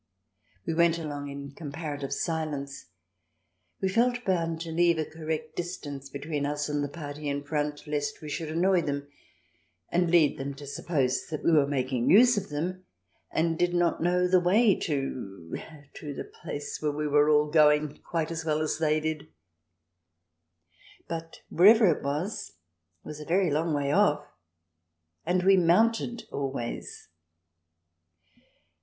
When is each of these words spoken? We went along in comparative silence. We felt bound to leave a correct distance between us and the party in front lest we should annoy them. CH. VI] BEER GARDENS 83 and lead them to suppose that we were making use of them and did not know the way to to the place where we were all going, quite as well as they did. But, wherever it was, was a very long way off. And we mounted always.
We 0.65 0.73
went 0.73 0.97
along 0.97 1.29
in 1.29 1.51
comparative 1.51 2.11
silence. 2.11 2.87
We 3.83 3.87
felt 3.87 4.25
bound 4.25 4.59
to 4.61 4.71
leave 4.71 4.97
a 4.97 5.05
correct 5.05 5.55
distance 5.55 6.09
between 6.09 6.43
us 6.43 6.67
and 6.67 6.83
the 6.83 6.89
party 6.89 7.29
in 7.29 7.43
front 7.43 7.85
lest 7.85 8.19
we 8.19 8.27
should 8.27 8.49
annoy 8.49 8.81
them. 8.81 9.01
CH. 9.01 9.05
VI] 9.05 9.05
BEER 9.05 9.91
GARDENS 9.91 10.03
83 10.03 10.03
and 10.03 10.11
lead 10.11 10.37
them 10.39 10.53
to 10.55 10.65
suppose 10.65 11.27
that 11.27 11.43
we 11.43 11.51
were 11.51 11.67
making 11.67 12.09
use 12.09 12.35
of 12.35 12.49
them 12.49 12.83
and 13.29 13.59
did 13.59 13.75
not 13.75 14.01
know 14.01 14.27
the 14.27 14.39
way 14.39 14.73
to 14.73 15.55
to 15.93 16.13
the 16.15 16.23
place 16.41 16.81
where 16.81 16.91
we 16.91 17.07
were 17.07 17.29
all 17.29 17.45
going, 17.51 18.01
quite 18.01 18.31
as 18.31 18.43
well 18.43 18.59
as 18.61 18.79
they 18.79 18.99
did. 18.99 19.27
But, 21.07 21.41
wherever 21.51 21.85
it 21.95 22.01
was, 22.01 22.53
was 23.03 23.19
a 23.19 23.25
very 23.25 23.51
long 23.51 23.71
way 23.71 23.91
off. 23.91 24.25
And 25.27 25.43
we 25.43 25.57
mounted 25.57 26.23
always. 26.31 27.07